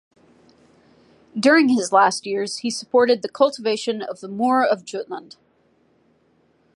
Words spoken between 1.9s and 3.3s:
last years he supported the